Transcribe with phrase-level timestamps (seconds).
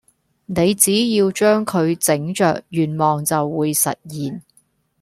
[0.47, 4.41] 你只要將佢整着願望就會實現